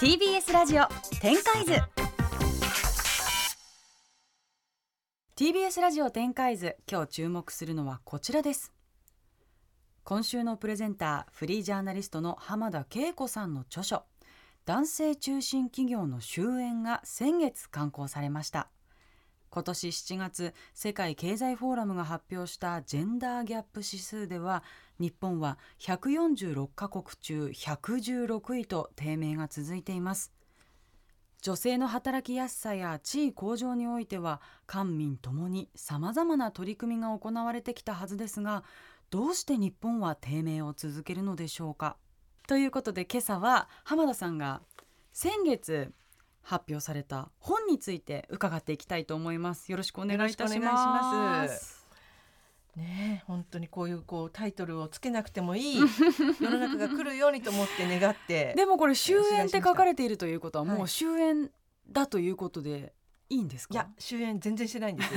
[0.00, 0.84] TBS ラジオ
[1.20, 1.74] 展開図。
[5.36, 8.72] TBS ラジオ展開図今日注目するのはこちらです。
[10.02, 14.04] 今週のプレゼンターフリージャーナリストの浜田恵子さんの著書
[14.64, 18.70] 男性中心企業の終焉が先月刊行されました。
[19.50, 24.62] 今年7月世界経済フォーラムが発表したジェンダーギャップ指数では
[25.00, 30.32] 日本は146カ国中116位と低迷が続いています。
[31.42, 38.62] 女性の働きやすさや地位向上においては官民ともにさまざまな取り組みが行われてきたはずですが
[39.08, 41.96] どうして日本は低迷を続けるのでしょうか？
[42.46, 44.60] ということで今朝は浜田さんが
[45.14, 45.94] 先月
[46.42, 49.72] 発表された本について伺っていきたいと思います。
[49.72, 51.79] よろしくお願いいたします。
[52.80, 55.80] ね本当にこういうこうタイトルをつけなくてもいい
[56.40, 61.50] 世の中が来るようにと思って願ってでもこれ終焉って書かれているということはもう終焉
[61.88, 62.94] だということで
[63.28, 65.10] いいんですか、いや終焉全然してないんです。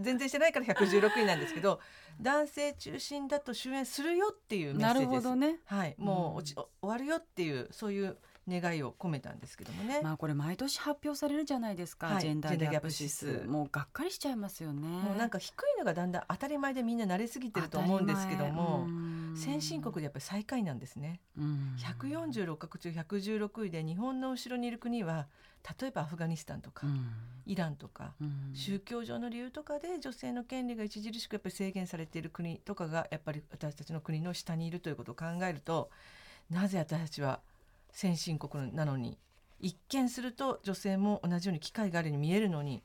[0.00, 1.80] 全然してないから116位なんですけど
[2.20, 5.08] 男性中心だと終焉するよっていうメッセージです。
[5.08, 5.58] なるほどね。
[5.64, 5.94] はい。
[5.98, 8.16] もう落ち、終わるよっていうそういう
[8.48, 10.00] 願いを込めたんですけどもね。
[10.02, 13.44] まあこれ毎年発表されるじゃないですか、はい、ジェンダーギャップ指数。
[13.46, 14.86] もうがっかりしちゃいますよね。
[14.86, 18.86] もうなんか低いのがだんだん当たり前でみんな慣れすぎてると思うんですけども
[19.36, 21.20] 先進国でやっぱり最下位なんですね。
[21.78, 25.28] 146カ国中116位で日本の後ろにいる国は
[25.80, 26.86] 例えばアフガニスタンとか、
[27.46, 28.14] イランとか、
[28.52, 35.90] 宗教上の理由とかで女性の権利が著しくやっぱり制限されている国とかがやっぱり私たちの国の下にいるということを考えると
[36.50, 37.40] なぜ私たちは
[37.92, 39.18] 先進国なのに
[39.60, 42.82] 一見すると女性も同じように機会があるように見えるのに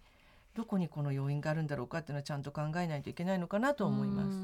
[0.58, 4.38] どこにこの要因があるんだろうかっていうのはちゃんと考えないといけないのかなと思います。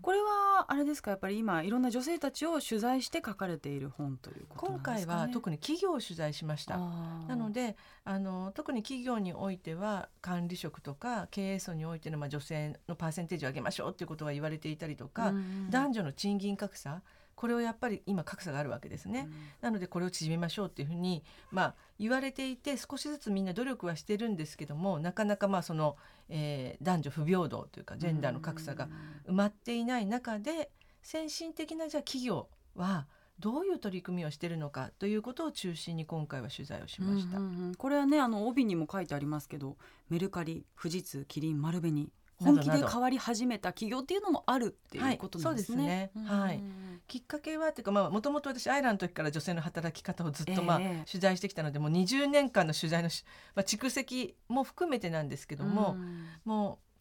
[0.00, 6.78] これはあれですかやっぱり今いろんな女性たちを取材して書かれている本ということ、ね、今回は特に企業を取材しました。
[6.78, 15.34] なのであの特に企業においては管理職とか経営層においての、まあ、女性のパーセンテージを上げましょうっていうことが言われていたりとか、
[15.70, 17.02] 男女の賃金格差
[17.42, 25.96] これをやっぱり今格差があるわけですね、うん、なのでこれを縮めましょうっていうふうに、まあ、言われていて少しずつみんな努力はしてるんですけどもなかなかまあその、
[26.28, 28.86] えー、男女不平等というかジェンダーの格差が
[29.28, 30.70] 埋まっていない中で
[31.02, 33.08] 先進的なじゃあ企業は
[33.40, 37.38] どういう取り組みをしているのかということを中心に今回は取材をしました。
[37.38, 39.76] うんうんうん、これはねあの帯にも書いてありますけど
[40.10, 42.08] メルカリ富士通キリン丸紅
[42.42, 46.10] 本気で変わり始めた企業っていうのもあるっていうことなんですね。
[46.14, 46.40] はい、ね。
[46.40, 46.62] はい、
[47.08, 53.10] きっかけはっていうかまあもともと私アイランドの時から女性の働き方をずっとまあ、えー、取材してきたのでもう20年間の取材の
[53.54, 55.96] まあ、蓄積も含めてなんですけども、
[56.44, 56.92] もう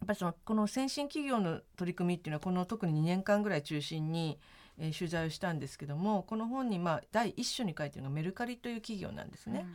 [0.00, 4.38] やっぱりそのこの先進企業の取り組みっていうのはこの特に2年間ぐらい中心に、
[4.78, 9.66] えー、取材をしたんですけどもこの本にまあ第一章に書いてるのがメルカリという企業なんですね。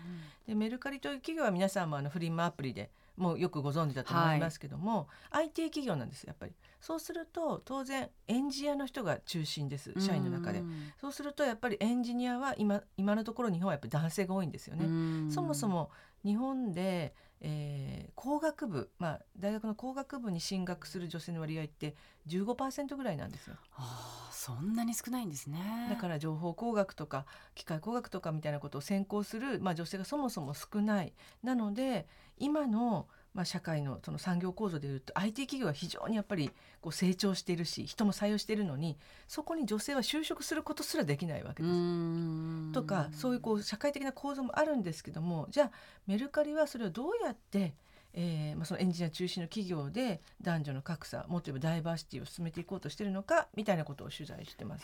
[0.48, 6.54] でメルカリという企業は皆さんもあのフリマアプリでもうよくご存知だと思いますけども、はい、IT 企業なんですやっぱり。
[6.80, 10.64] そうすると当然エンジニアの人が中心です社員の中で。
[11.00, 15.32] そうするとやっぱりエンジニアは今今のところ日本はやっぱり男性が多いんですよね。
[15.32, 15.92] そもそも
[16.24, 21.96] 日本で、えー、工学部、まあ、大学の工学部に進学する女性の割合って
[22.28, 23.56] 15%ぐらいなんですよ。
[23.76, 32.08] あそんなに少ないんですねだから情報工学とか機械工学とかみたいなことを専攻する、まあ、女性がそもそも少ないなので
[32.38, 38.98] 今のまあ、社会のその産業構造でいうと IT 企業は非常にやっぱりこう成長しているし人も採用しているのに
[39.28, 42.72] そこに女性は就職することすらできないわけです。
[42.74, 45.72] とかそういうこう社会的な構造もあるんですけどもじゃあ
[46.08, 47.74] メルカリはそれをどうやって
[48.14, 54.84] えーまあ、そのエンジニア中心の企業で男女の格差もっと言えばダイバーシティを進めていこうとしているのかみたいなことを取材してます。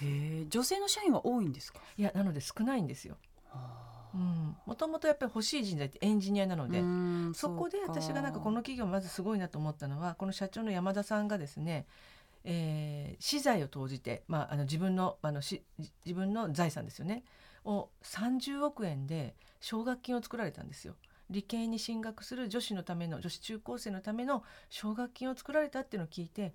[0.50, 1.82] 女性の社員は多いんですか？
[1.98, 3.18] いやなので少ないんですよ。
[4.14, 6.82] もともとやっぱり欲しい人材ってエンジニアなので
[7.34, 11.86] そこで私がなんかこの企業まずすごいなと思ったのはこの社長の山田さんがですね
[12.50, 15.64] えー、資材を投じて、まあ、あの自分のあのし
[16.06, 17.24] 自分の財産ですよね
[17.66, 20.96] を30億円で奨学金を作られたんですよ。
[21.30, 26.54] 理系に進学する女子のための女子中高生のための奨学金を作られたっていうのを聞いて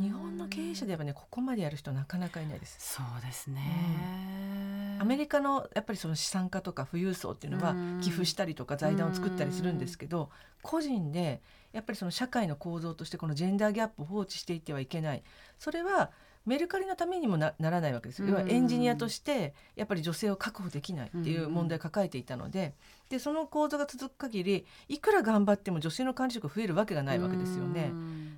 [0.00, 2.78] 日本の経営者ではねここまでやる人なかなかいないです。
[2.80, 4.73] そうですね、うん、
[5.04, 10.30] アメリカのやっぱりその資産家とか富裕層っていうのは寄付したりとか財団を作ったりするんですけど
[10.62, 11.42] 個人で
[11.74, 15.22] やっぱりその社会の構造としてこのジェンダーギャップを放置していってはいけない。
[15.58, 16.10] それは
[16.46, 18.22] メルカリのためにもならないわけです。
[18.22, 22.74] よ、要はエンジニアとしてやっぱり女性を確保できないっていう問題を抱えていたので,、
[23.08, 27.92] でその構造が続く限りいくら頑張っても女性の管理職が増えるわけがないわけですよね。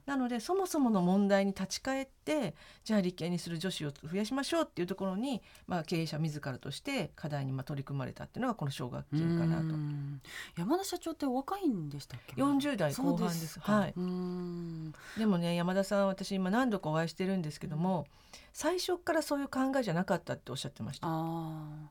[0.06, 2.54] なのでそもそもの問題に立ち返って
[2.84, 9.76] じゃあ立憲にする女子を増やしましょうっていうところに、まあ、経営者自らとして課題にまあ取り組まれたっていうのがこの奨学金かなと。
[10.56, 13.58] 山田社長ってお若いんでしたっけ？40代後半です。
[13.60, 13.94] はい、
[15.18, 18.06] でもね山田さん私今何度かお会いしてるんですけども、
[18.52, 21.08] 最初からそういう考えじゃなかったっておっしゃってました。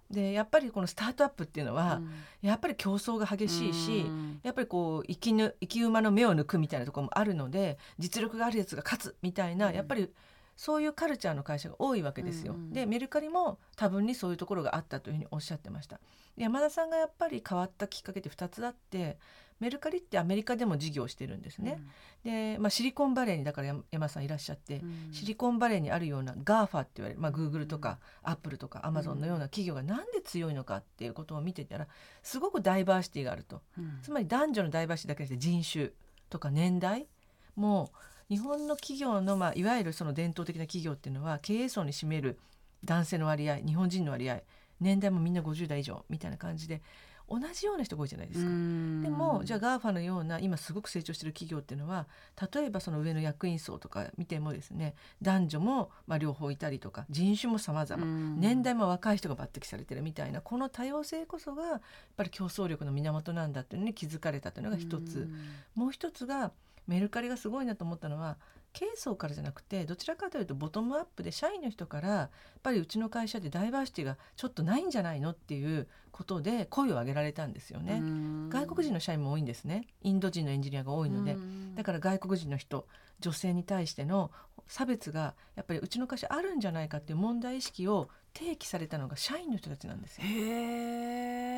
[0.09, 2.11] でやっぱりこのスタートアップっていうのは、うん、
[2.41, 10.11] やっぱり競争が激しいし、うん、やっぱりこう生きぬ生き馬の目を抜くみたいなところもあるので実力があるやつが勝つみたいな、うん、やっぱり
[10.55, 12.53] そういうカルチャーの会社が多いわけですよ。
[12.53, 15.99] うんうん、でメルカリも多分にそういうところがあったというふうにおっしゃってました。
[16.37, 19.17] 山田さんがやっぱり変わったきっかけって2つあって
[19.59, 21.79] メルカリってアメリカでも事業をしてるんですね。
[22.25, 31.87] うん、で、まあ、シリコンバレーにだから山さんいらっしゃって、うん、シリコンバレーにあるような GAFA って言われる、まあ、Google とか Apple とか Amazon のような企業がなんで強いのかっていうことを見てたら
[32.21, 35.91] すごくダイバーシティがあると、うん、つまり男女のダイバーシティだけで人種
[36.29, 37.07] とか年代
[37.55, 37.91] も
[38.29, 42.39] 日本の企業の、まあ、いわゆるその伝統的な企業っていうのは経営層に占める
[42.83, 44.41] 男性の割合日本人の割合
[44.79, 46.81] 年代もみんな50代以上みたいな感じで
[47.27, 48.47] 同じような人が多いじゃないですか。
[48.47, 52.07] でもじゃあ GAFA のような今すごく成長してる企業っていうのは
[52.53, 58.05] 例えばその上の役員層とか見てもですね男女もまあ両方いたりとか人種も様々
[58.37, 61.81] 年代も若い人が抜擢されてるみたいなこの多様性こそがやっ
[62.15, 65.27] ぱり競争力の源なんだっていうのに気づかれたというのが一つ。
[65.73, 66.51] もう一つが
[66.87, 68.37] メルカリがすごいなと思ったのは
[68.75, 72.29] 経営層からじゃなくてどちらかというとボトムアップで社員の人からやっ
[72.61, 78.01] ぱりうちの会社でダイバーシティがちょっとないんじゃないのっていうことで声を上げられたんですよね。
[78.49, 79.87] 外国人の社員も多いんですね。
[80.01, 81.37] インド人のエンジニアが多いので。
[81.75, 82.85] だから外国人の人
[83.21, 84.31] 女性に対しての
[84.67, 90.23] 差別がやっぱりうちの会社あるんじゃないかっていう問題意識を提起されたのが社員の人たちなんですよ。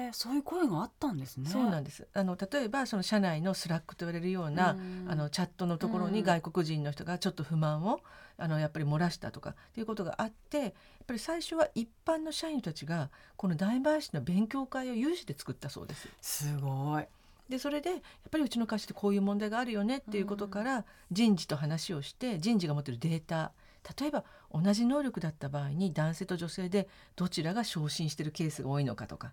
[0.08, 1.50] へそういう声があったんですね。
[1.50, 2.08] そうなんです。
[2.14, 4.78] あの例えばその社内の Slack と言われるような
[5.08, 8.00] あのチャットのところに外国人の人がちょっと不満を
[8.38, 10.72] あのやっぱり漏らしたとかっていうことがあってやっ
[11.06, 16.08] ぱり最初は一般の社員たちがこのダイバーシティの勉強会を有志で作ったそうです。
[16.22, 17.06] すごい。
[17.50, 18.00] でそれでやっ
[18.30, 23.54] ぱりうちの会社ってこういう問題があるよねっていうことから人事と話をして人事が持ってるデータ
[24.00, 29.32] 例えば同じ能力だった場合に男性と女性でどちらが昇進してるケースが多いのかとか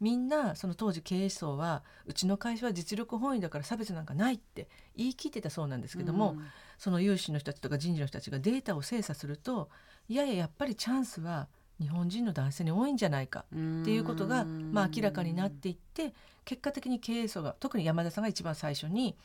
[0.00, 6.46] みんなその当時経営層はうちの会社は実力本位だから差別なんかないって言い切ってたそうなんですけども、うん、
[6.78, 9.68] その有志の人たちとか人事の人たちがデータを精査すると
[10.08, 11.48] いやいややっぱりチャンスは
[11.80, 16.12] 日本人の男性に多いんじゃないかっていうことが、まあ、明らかになっていって
[16.44, 19.16] 結果的に経営層が特に山田さんが一番最初に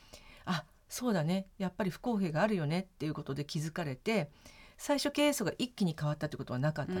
[0.44, 4.30] あそうだねやっぱり不公平があるよねっていうことで気づかれて
[4.76, 7.00] 最初経営層が一気に変わったってことはなかったと。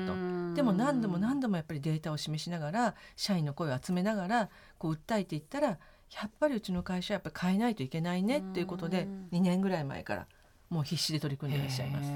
[0.54, 5.78] でも何度も何度もやっぱりデータを示しながら社員の声を集めながらこう訴えていったらや
[6.26, 10.26] っぱりうちの会社はやっぱり変えないといけないねっていうことで2年ぐらい前から
[10.70, 12.10] もう必死で取り組んでいらっしゃいます。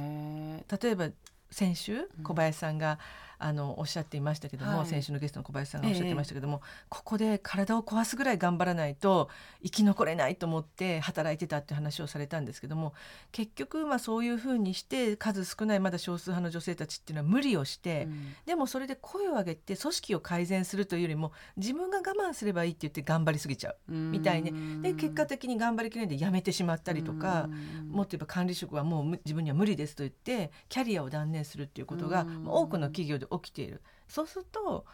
[0.82, 1.08] 例えば
[1.50, 2.98] 先週小林さんが、
[3.38, 9.28] あのおっしゃっていましたけども、はい、先週のゲストの小林さんがおっしゃってましたけども、ええ、ここで体を壊すぐらい頑張らないと
[9.62, 12.94] 生き残れないと思って働いてたって話をされたんですけども
[13.30, 24.52] 結局まあそういうふうにして数少ないまだ少数派の女性たちっていうのは無理をして、うん、でもそれで声を上げて組織を改善するというよりも自分が我慢すればいいって言って頑張りすぎちゃうみたいね
[24.82, 27.48] で結果的に頑張りきれないで辞めてしまったりとか
[27.88, 33.82] もっと言えば管理職はもう自分には無理ですと言ってキャリアを断念するっていうことが多くの企業で起きている。
[34.08, 34.84] そうすると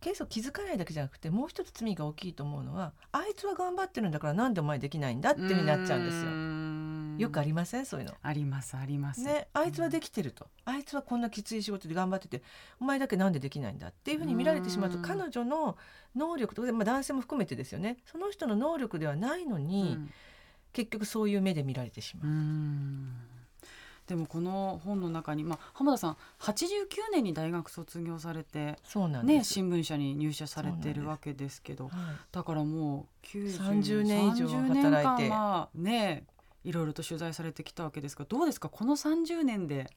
[0.00, 6.30] ケースを気づかないだけじゃなくてもう一つ罪が大きいと思うのはあいつは頑張ってるんだからなんでお前できないんだっていうふうになっちゃうんですよ。
[7.18, 7.84] よくありません？
[7.84, 8.14] そういうの。
[8.22, 9.22] ありますあります。
[9.22, 12.44] ねあいつはできてると、あいつはこんなきつい仕事で頑張ってて
[12.78, 15.76] お前だけなんでできないんだっていうふうに見られてしまうと彼女の
[16.14, 19.98] 能力とか、まあ、男性も含めてですよねその人の能力ではないのに、
[20.72, 22.28] 結局そういう目で見られてしまう。
[22.28, 22.30] う
[24.08, 26.56] でもこの本の中に、まあ、浜田さん89
[27.12, 31.92] 年に大学卒業されてそうなんね、新聞社に入社されてるわけですけど、はい、
[32.32, 35.28] だからもう30年以上働いて。
[35.28, 36.24] まあね
[36.64, 38.68] いろいろと取材されてきたわけですがどうですか？
[38.68, 39.88] この30年で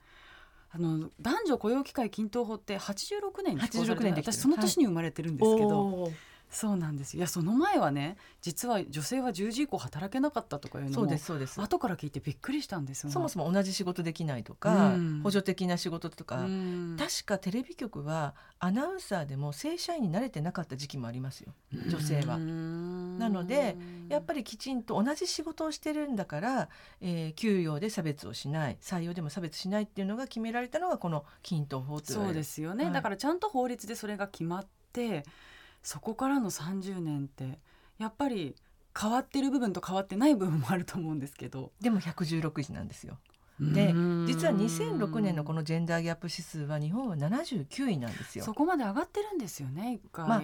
[0.69, 6.13] あの男女雇用機会均等法って86年に施行されて私その年に生まれてるんですけど、はい
[6.51, 21.53] そうなんですいやその前はね実は女性は10時以降働けなかったとかいうのもそうです後から聞いてびっくりしたんですよ、そもそも同じ仕事できないとか、うん、補助的な仕事とか、うん、確かテレビ局はアナウンサーでも正社員に慣れてなかった時期もありますよ。
[21.87, 22.37] 女性は。
[22.37, 23.77] なので
[24.09, 35.23] やっぱりきちんと同じ仕事をしてるんだから、えー、給与で差別をしない採用でも差別しないっていうのが決められたのがこの均等法とそうですよね、はい、だからちゃんと法律でそれが決まって
[35.83, 37.59] そこからの30年って
[37.97, 38.55] やっぱり
[38.99, 43.17] 変わってる部分と変わってない部分もあると思うんですけどでも116時なんですよ。
[43.59, 43.93] で
[44.25, 48.43] 実は2006年のこのジェンダーギャップ指数は日本は79位なんですよ。
[48.43, 50.27] そこまで上がってるんですよね一回。
[50.27, 50.37] ま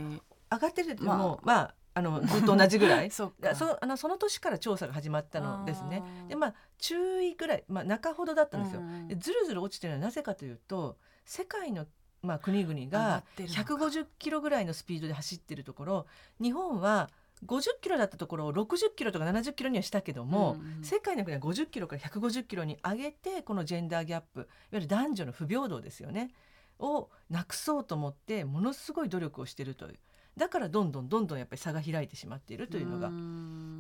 [0.50, 6.04] あ、上がってるっても、まあ、まああのずっと同じぐらい そそあのその年から調査が始まったのですね。
[6.28, 8.82] でまあ中位ぐらい、まあ、中ほどだったんですよ。
[9.18, 11.88] ずるずる落ちてるのはなぜかというと世界の
[12.24, 16.06] まあ、国々が150キロぐらいのスピードで走ってるところ
[16.42, 17.10] 日本は
[17.46, 26.32] 50キロだったところを60キロとか70キロにはしたけども、うんうん、世界の国は50キロから150キロに上げてこのジェンダーギャップいわゆる男女の不平等ですよね
[26.80, 30.00] をなくそうと思ってものすごい努力をしてるという。
[30.38, 33.10] だからどんどんどんどんやっぱり差が開いてしまっているというのが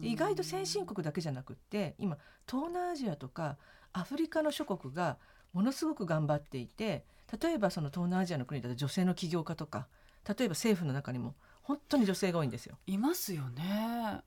[0.01, 2.17] 意外と先進国だけじゃなくって今
[2.50, 3.58] 東南アジアとか
[3.94, 5.17] アフリカの諸国が
[5.53, 7.06] ものすごく頑張っていて
[7.41, 9.88] 例えばその東南アジアの国だと女性の起業家とか
[10.27, 12.77] 例えば政府の中にも本当に女性が多いんですよ。
[12.88, 14.22] いますよね。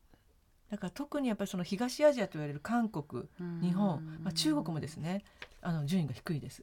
[0.70, 3.24] だから特にやっぱりその東アジアと言われる韓国、
[3.60, 5.24] 日本、まあ、中国もですね
[5.62, 6.62] あの順位が低いです。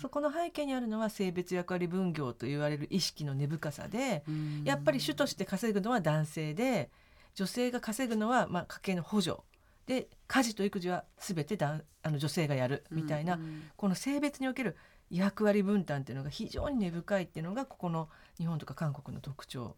[0.00, 4.24] そこの背景にあるのは性別役割分業と言われる意識の根深さで
[4.64, 6.90] やっぱり主として稼ぐのは男性で
[7.34, 9.38] 女性が稼ぐのはまあ家計の補助
[9.86, 13.38] で家事と育児は全てだあの女性がやるみたいな、
[13.76, 14.76] この性別における
[15.16, 19.76] 役割分担っていうのが非常に根深いっていうのがここの日本とか韓国の特徴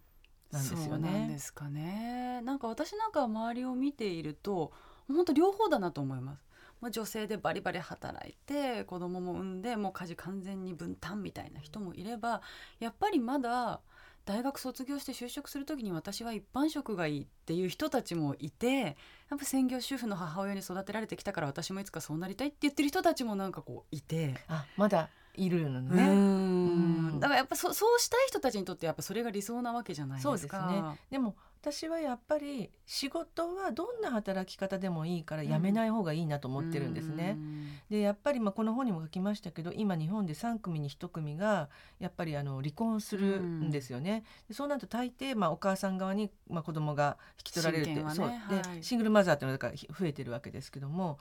[0.50, 1.11] なんですよね。
[1.11, 2.40] なんですかね。
[2.43, 4.73] なんか私なんか周りを見ていると
[5.09, 6.47] 本当両方だなと思います。
[6.81, 12.43] まあ、女性でバリバリ働いて子供も産んでもう家事完全に分担みたいな人もいれば
[12.81, 13.81] やっぱりまだ
[14.26, 18.97] 大学卒業して就職する時に私は一般職がいいっていう人たちもいて
[19.31, 26.02] やっぱ専業主婦の母親に育てられてきたから私もいつかそうなりたいって言ってる人たちもなんかこういてあまだいるのね。
[26.02, 30.28] うんだからやっぱそそうしたい人たちにとってやっぱそれが理想なわけじゃないですか。
[30.28, 31.00] そうですね。
[31.11, 37.35] でも私はやっぱり仕事はどんな働き方でもいいからやめない方がいいなと思ってるんですね。
[37.37, 44.25] うん、でやっぱりまあこの本にも書きましたけど今日本で3組に1組がやっぱりあの離婚するんですよね。
[44.49, 51.19] うん、そうなると大抵まあお母さん側にまあ子供が引き取られるって、ね、そうで、はい、シングルマザーっていうのが増えてるわけですけども。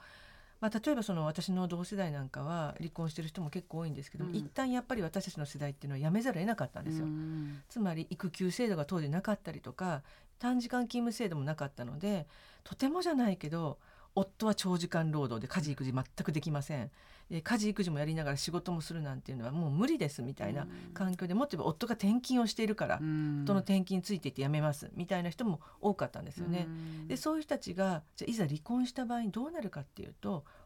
[0.60, 10.02] まあ、例えばその私の同世代なんかは離婚してる人も結構多いんですけども、うん、一旦やっぱり私たちの世代っていうのはやめざるを得なかったんですよ、うん、つまり育休制度が当時なかったりとか
[10.38, 12.26] 短時間勤務制度もなかったので
[12.64, 13.78] とてもじゃないけど
[14.16, 16.90] 夫は長時間労働で家事育児全くできません。
[17.30, 26.66] で家事育児もやりながら仕事もするなんていうのはもう無理ですみたいな環境でもっと言えば夫が転勤をしているから、うん、夫の転勤についていって辞めますみたいな人も多かったんですよね。
[26.68, 30.44] うん、でそういう人たちがじゃいざ離婚した場合にどうなるかっていうと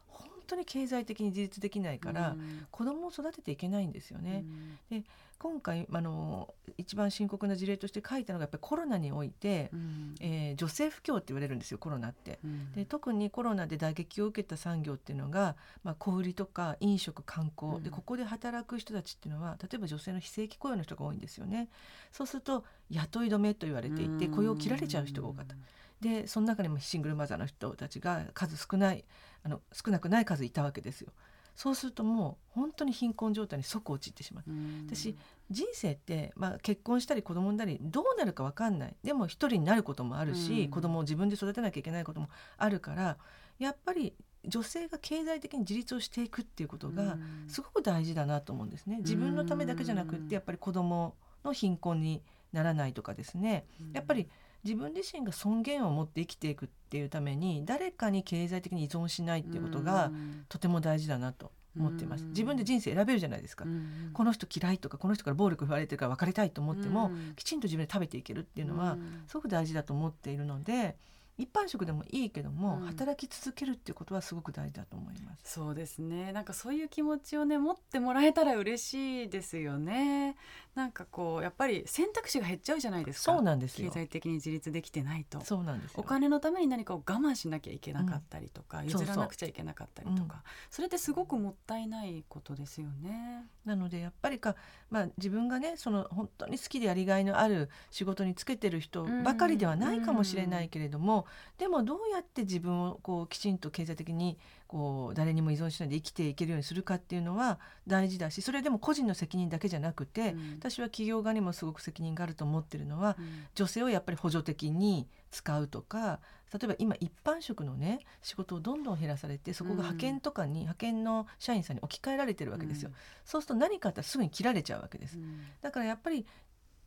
[0.51, 4.45] 当に経済的に自立できないから、うん、子供を育てていけないんですよね。
[4.89, 5.03] で
[5.39, 21.69] 今回あの一番深刻な事例として書いたのがやっぱりコロナにおいて、うん、えー、女性不況って言われるんですよコロナって、うん、で特にコロナで打撃を受けた産業っていうのが、まあ、小売りとか飲食観光、うん、でここで働く人たちっていうのは例えば女性の非正規雇用の人が多いんですよね。
[22.11, 25.55] そうすると雇い止めと言われていて雇用を切られちゃう人が多かった。
[26.01, 29.05] でその中にもシングルマザーの人たちが数少ない
[29.43, 31.11] あの少なくない数いたわけですよ。
[31.53, 34.43] そうするともう本当に貧困状態に即陥ってしまう。
[34.87, 35.15] 私
[35.49, 38.95] 人生って、まあ、結婚したり子供産んだりどうなるか分かんない。
[39.03, 43.17] でも一人になることもあるし、子供を自分で育てなきゃいけないこともあるから
[43.59, 44.13] やっぱり
[44.45, 47.17] 女性が経済的に自立をしていくっていうことが
[47.47, 48.97] すごく大事だなと思うんですね。
[48.99, 53.65] 自分のためだけじゃなくってやっぱり子供の貧困にならないとかですね。
[53.93, 54.27] やっぱり
[54.63, 60.11] 自分自身が尊厳を持って生きていくっていうために誰かに経済的に依存しないっていうことが
[60.49, 62.25] とても大事だなと思っています。
[62.25, 63.65] 自分で人生選べるじゃないですか、
[64.13, 70.97] この人嫌いとかこの人から暴力振られてるから別れたいと思っても、きちんと自分で食べていけるっていうのはすごく大事だと思っているので。
[71.41, 75.53] 一般職でもいいけども、うん、働き続けるっていうことはすごく大事だと思います。
[75.53, 76.31] そうですね。
[76.33, 80.35] なんかそういう気持ちをね持ってもらえたら嬉しいですよね。
[80.75, 83.33] なんかこうやっぱり選択肢が減っちゃうじゃないですか。
[83.33, 85.41] そうなんです経済的に自立できてないと。
[85.41, 93.47] そうなんですお金のために何かを我慢しなきゃいけなかったりとか、うん、譲らなくちゃいけなかったりとか、それってすごくもったいないことですよね。
[93.65, 94.55] なのでやっぱりか
[94.91, 101.25] まあ自分がねその本当に好きでやりがいのある仕事につけてる人ばかりではないかもしれないけれども。
[101.57, 116.19] でもどうやって自分をこうきちんと経済的にこう誰にも依存しないで生きていけるようにするかっていうのは大事だしそれでも個人の責任だけじゃなくて、うん、私は企業側にもすごく責任があると思ってるのは、うん、女性をやっぱり補助的に使うとか
[116.53, 122.91] 例えば今一般職のね仕事をどんどん減らされてそこが派遣とかに、うん、派遣の社員さんに置き換えられてるわけですよ、
[123.23, 125.17] そうすると何かあったらすぐに切られちゃうわけです、
[125.61, 126.25] だからやっぱり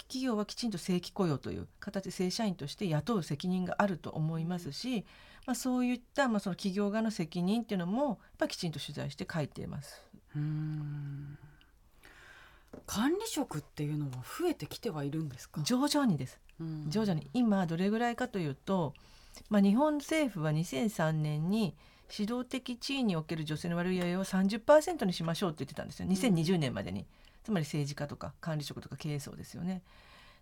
[0.09, 5.05] 企業はきちんと正規雇用という形で正社員として雇う責任があると思いますし、
[5.47, 10.01] まあ、そういった、まあ、その企業側の責任っていうのもやっぱきちんと取材して書いています。
[10.37, 11.39] うん。
[12.87, 15.61] 管理職っていうのは増えてきてはいるんですか？
[15.63, 16.41] 徐々にです、
[16.89, 17.31] 徐々に。
[17.33, 18.95] 今どれぐらいかというと、
[19.49, 21.75] まあ、日本政府は2003年に
[22.17, 26.09] 指導的地位における女性の割合を30%にしましょうって言ってたんですよ。
[26.09, 27.07] 2020年までに。
[27.45, 29.83] つまり政治家とか管理職とか経営層ですよね。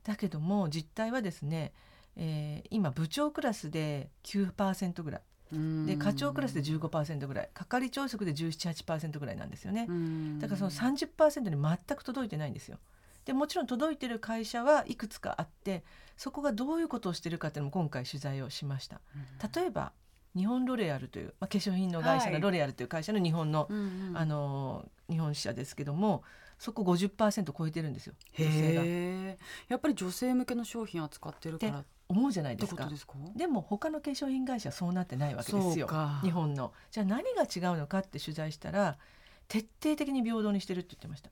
[0.04, 1.72] だけども実態はですね、
[2.16, 5.22] えー、今部長クラスで9%ぐらい。
[5.86, 7.50] で課長クラスで15%ぐらい。
[7.52, 9.86] 係長職で1718%ぐらいなんですよね。
[10.40, 12.78] だからその30%に全く届いてないんですよ。
[13.24, 15.84] でもちろん届いてる会社はいくつかあって
[16.16, 19.00] そこがどういうことをしてるかっていうのも今回取材をしました。
[19.54, 19.92] 例えば
[20.34, 23.68] 日本ロレアルという、まあ、化粧品の会社のロレアルという会社の日本の、はい、
[24.14, 26.22] あの日本支社ですけども
[26.62, 28.84] そこ50%超えてるんですよ女性が。
[29.66, 31.84] やっぱり女性向けの商品扱ってるから。
[32.08, 32.88] 思うじゃないですか。
[33.34, 35.88] でも他の化粧品会社はそうなってないわけですよ。
[36.22, 36.72] 日本の。
[36.92, 38.96] じゃあ何が違うのかって取材したら
[39.48, 41.30] 徹底的に平等にしてるって言ってました。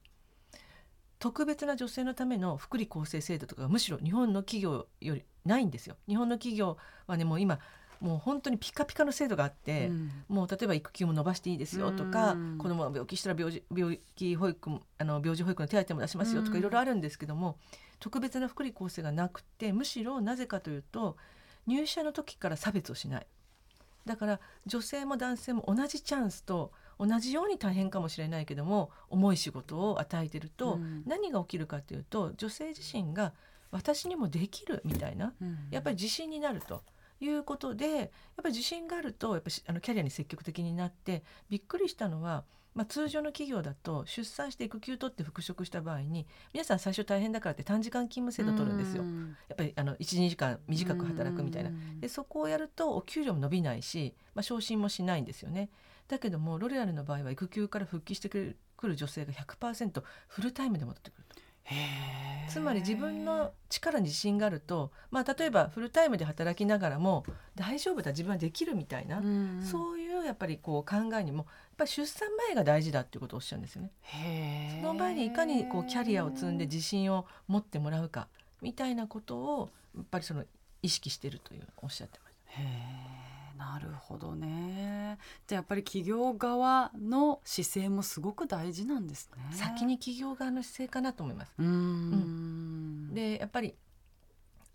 [1.21, 5.97] 特別な女性のための福利厚生制度とかむしろ日本の企業よりないんですよ。
[6.09, 7.61] 日本の企業はねもう今
[8.01, 17.59] もう本当にピカピカの制度があって、うん、もう例えば育休も伸ばしていいですよとか、うん、子供が病気したら病児病気保育あの病児保育の手当も出しますよとかいろいろあるんですけども、
[17.99, 21.17] 特別な福利厚生がなくてむしろなぜかというと
[21.67, 23.27] 入社の時から差別をしない。
[24.07, 33.33] だから女性も男性も同じチャンスと同じように大変かもしれないけども重い仕事を与えてると、うん、何が起きるかというと女性自身が
[33.71, 36.83] 私にもできるみたいな、うん、やっぱり自信になると。
[37.21, 49.05] いうことでやっぱり自信があるとやっぱあのキャリアに積極的になってびっくりしたのは、まあ、通常の企業だと出産して育休取って復職した場合に皆さん最初大変だからって短時間勤務制度取るんですよ。
[49.49, 51.71] やっぱりあの12時間短く働くみたいな。
[52.01, 55.69] でそこをやるとお給料も伸びないし、まあ、昇進もしないんですよね。
[56.09, 61.50] だけどもロレアルの場合は育休から復帰してくる女性が100%フルタイムで戻ってくると。
[62.49, 71.47] つまり自分の力に自信があると、まあ、例えばフルタイムで働きながらも大丈夫だ自分はできるみたいな、うん、そういうやっぱりこう考えにもやっ
[71.79, 73.91] ぱり出産前が大事だっていうことをおっしゃるんですよね。
[74.81, 78.27] その前にいかにこうキャリアを積んで自信を持ってもらうか
[78.61, 80.45] みたいなことをやっぱりその
[80.83, 82.35] 意識してるというおっしゃってまし
[83.15, 83.20] た。
[83.61, 85.19] なるほどね。
[85.47, 89.55] じゃあやっぱり企業側の姿勢もすごく大事なんですね。
[89.55, 91.53] 先に企業側の姿勢かなと思います。
[91.59, 93.75] うん、でやっぱり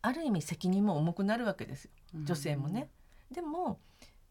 [0.03, 1.91] ある意味責任も重くなるわけですよ。
[2.13, 2.91] 女性もね。
[3.31, 3.79] でも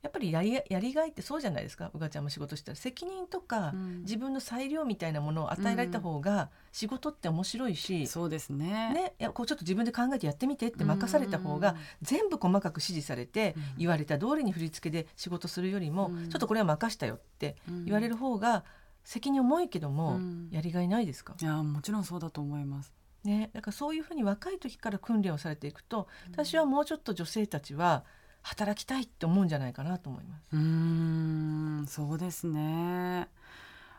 [0.05, 2.77] やっぱりやりやりがいってそうじゃないですかうがちゃんも仕事したら。
[2.77, 8.93] 責任とか、うん、自分の裁量みたいなものを与えられた方が仕事って面白いし、うん、そうですね。
[8.93, 18.65] ねいやこうちょっと自分で考えてやってみてって任された方が、全部細かく指示されて、言われた通りに振り付けで仕事するよりも、ちょっとこれは任したよって言われる方が
[19.05, 21.35] 責任重いけども、やりがいないですか？
[21.41, 22.93] いやもちろんそうだと思います。
[23.25, 28.05] ね、だからそういうふうに若い時から訓練をされていくと私はもうちょっと女性たちは
[28.45, 30.49] 働きたいって思うんじゃないかなと思います。
[30.53, 33.27] うんそうですね。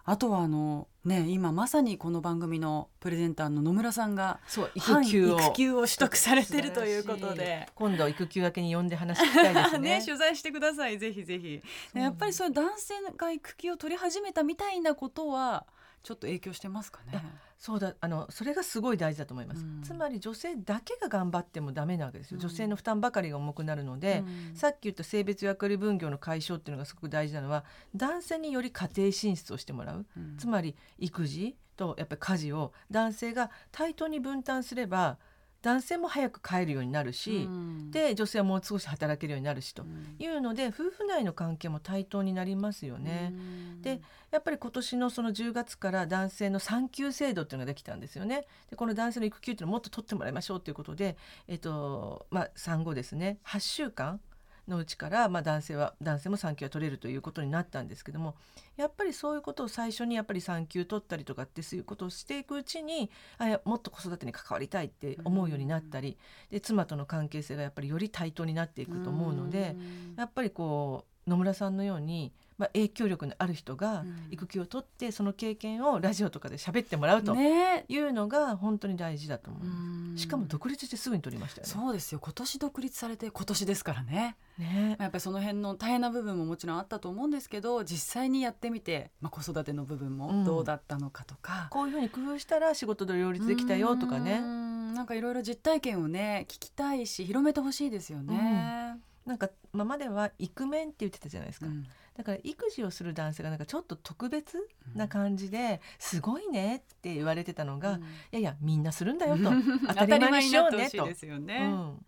[0.07, 5.39] あとはあのね今まさにこの番組のプレゼンターの野村さんがそう育休を。
[5.39, 7.67] 育休を取得されてるということで。
[7.73, 9.99] 今度育休明けに呼んで話聞き たいですね。
[9.99, 11.61] ね取材してくださいぜひぜひ。
[11.95, 15.65] やっぱりそういう男性が育休を取り始めたみたいなことは
[16.03, 17.19] ちょっと影響してますかね？
[17.57, 27.63] そうだあのそれがすごい大事だと思います、うん、つまり女性だけが頑張ってもダメなわけですよ、女性の負担ばかりが重くなるので、うん、さっき言った性別役割分業の解消っていうのがすごく大事なのは
[27.95, 30.05] 男性により家庭進出をしてもらう、
[30.37, 35.17] つまり育児とやっぱり家事を男性が対等に分担すれば
[35.65, 39.83] 男性も早く帰るようになるし、うん、で女性はもう少し働けるようになるしと
[40.19, 43.33] いうので、うん、夫婦内の関係も対等になりますよね。
[43.33, 43.35] う
[43.79, 43.99] ん、で
[44.29, 48.45] やっぱり今年のその10月から男性の産休制度っていうのができたんですよね。
[48.69, 54.21] でこの男性の育休っていうのをもっと取ってもらいましょうということで、えっとまあ、産後ですね8週間
[54.67, 58.35] のうちから、まあ、男性は男性も産休は取れるということになったんですけども
[58.77, 66.17] やっぱりそういうことを最初にやっぱり産休取ったりとかってそういうことをしていくうちにあもっと子育てに関わりたいって思うようになったり、
[66.49, 69.75] で妻との関係性がやっぱりより対等になっていくと思うので、
[70.17, 80.21] やっぱりこう野村さんのようにまあ、影響力のある人が育休を取ってその経験をラジオとかで喋ってもらうというのが本当に大事だと思います。
[80.21, 81.73] しかも独立してすぐに取りましたよね。
[81.73, 84.37] そうですよ今年独立されて今年ですからね。
[84.57, 94.39] ねやっぱりその辺の大変な部分ももちろんあったと思うんですけど実際にやってみて、まあ、子育ての部分もどうだったのかとか、うん、こういうふうに工夫したら仕事と両立できたよとかね。
[94.39, 98.95] なんかいろいろ実体験をね聞きたいし広めてほしいですよね。
[98.99, 101.83] うんなんか今まではイクメンって言ってたじゃないですか、うん、
[102.15, 104.57] だから育児をする男性がなんかちょっと特別
[104.93, 109.51] な感じで、すごいねって言われてたのが、うん、いやいやみんなするんだよと。
[109.89, 111.05] 当たり前にしようねと。
[111.05, 112.05] ですよね、うん、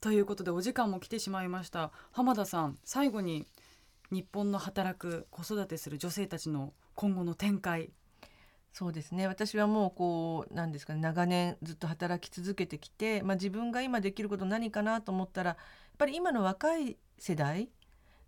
[0.00, 1.90] ということでお時間も来てしまいました。
[2.12, 3.46] 浜田さん最後に
[4.10, 7.90] 日本の働く子育てする女性たちの今後の展開。
[8.72, 9.26] そうですね。
[9.26, 11.00] 私はもうこうなんですかね。
[11.00, 15.56] 長年ずっと働き続けてきて、まあ、自分が今できること何かなと思ったら
[16.00, 17.70] ぱり今の若い世代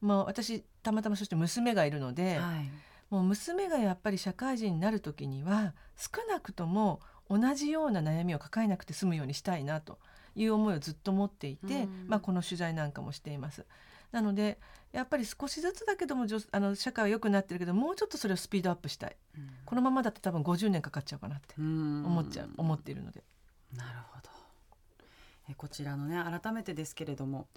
[0.02, 2.70] まあ、私たまたまそして娘がいるので、はい、
[3.08, 9.98] もう娘がやっぱり社会人になる時には少なくとも同じような悩みを抱えなくて済むようにしたいなと
[10.34, 13.64] いう思いをずっと持っていて、まあ、この取材なんかもしています。
[14.10, 14.58] なので
[14.92, 23.22] やっぱり少しずつだけどもあの社会は良くなってるけどもうちょっとそれをスピードアップしたい、うん、このままだと多分50年かかっちゃうかなって思っちゃう思っているので。
[23.74, 24.31] なるほど
[25.48, 27.48] えこちらのね改めてですけれども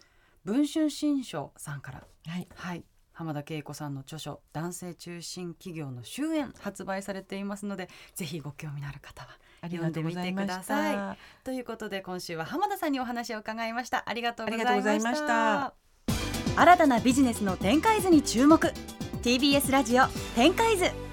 [0.43, 9.29] 文春新書さんから、はい、はい、浜田恵子さんの著書男性中心企業の終焉発売されていますのでぜひご興味のある方は
[9.63, 11.17] 読んでみてください。
[11.43, 14.03] ということで今週は浜田さんにお話を伺いました。
[14.07, 15.73] ありがとうございました。
[16.57, 18.71] 新たなビジネスの展開図に注目。
[19.23, 21.04] TBS ラジオ展開図